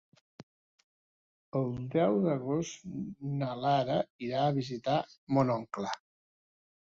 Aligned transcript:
El 1.59 1.67
deu 1.95 2.15
d'agost 2.23 2.87
na 3.41 3.49
Lara 3.65 3.97
irà 4.29 4.41
a 4.47 4.55
visitar 4.57 4.95
mon 5.37 5.53
oncle. 5.57 5.93